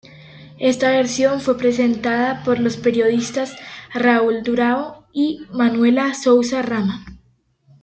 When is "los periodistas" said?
2.59-3.55